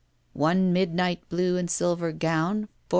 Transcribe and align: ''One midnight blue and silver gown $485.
''One 0.35 0.71
midnight 0.71 1.29
blue 1.29 1.57
and 1.57 1.69
silver 1.69 2.11
gown 2.11 2.61
$485. 2.63 2.67